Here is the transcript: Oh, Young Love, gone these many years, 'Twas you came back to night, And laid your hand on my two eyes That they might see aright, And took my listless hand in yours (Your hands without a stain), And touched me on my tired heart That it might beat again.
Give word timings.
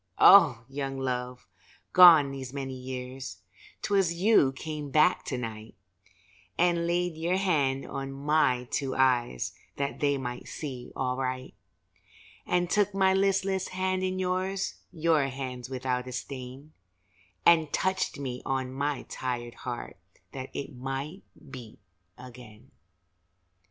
Oh, 0.17 0.65
Young 0.67 0.97
Love, 0.97 1.47
gone 1.93 2.31
these 2.31 2.51
many 2.51 2.73
years, 2.73 3.43
'Twas 3.83 4.11
you 4.15 4.51
came 4.51 4.89
back 4.89 5.23
to 5.25 5.37
night, 5.37 5.75
And 6.57 6.87
laid 6.87 7.15
your 7.17 7.37
hand 7.37 7.85
on 7.85 8.11
my 8.11 8.67
two 8.71 8.95
eyes 8.95 9.53
That 9.75 9.99
they 9.99 10.17
might 10.17 10.47
see 10.47 10.91
aright, 10.97 11.53
And 12.47 12.67
took 12.67 12.95
my 12.95 13.13
listless 13.13 13.67
hand 13.67 14.01
in 14.01 14.17
yours 14.17 14.73
(Your 14.91 15.27
hands 15.27 15.69
without 15.69 16.07
a 16.07 16.13
stain), 16.13 16.73
And 17.45 17.71
touched 17.71 18.17
me 18.17 18.41
on 18.43 18.73
my 18.73 19.03
tired 19.03 19.53
heart 19.53 19.99
That 20.31 20.49
it 20.55 20.73
might 20.75 21.21
beat 21.51 21.77
again. 22.17 22.71